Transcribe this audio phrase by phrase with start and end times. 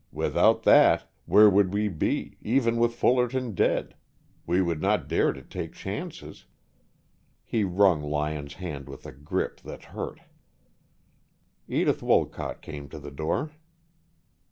[0.11, 3.93] Without that, where would we be, even with Fullerton dead?
[4.47, 6.45] We would not dare to take chances."
[7.45, 10.21] He wrung Lyon's hand with a grip that hurt.
[11.67, 13.51] Edith Wolcott came to the door.